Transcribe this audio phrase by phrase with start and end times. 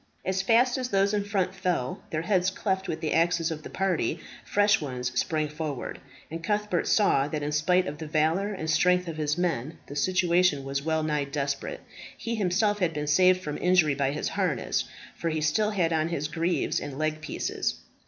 [0.25, 3.69] As fast as those in front fell, their heads cleft with the axes of the
[3.69, 5.99] party, fresh ones sprang forward;
[6.31, 9.95] and Cuthbert saw that in spite of the valour and strength of his men, the
[9.95, 11.81] situation was well nigh desperate.
[12.17, 14.85] He himself had been saved from injury by his harness,
[15.15, 17.75] for he still had on his greaves and leg pieces.